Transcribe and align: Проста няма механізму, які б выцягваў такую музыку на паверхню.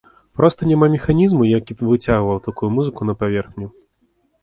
Проста 0.39 0.69
няма 0.69 0.87
механізму, 0.93 1.47
які 1.59 1.71
б 1.81 1.91
выцягваў 1.91 2.43
такую 2.49 2.73
музыку 2.81 3.01
на 3.11 3.19
паверхню. 3.25 3.67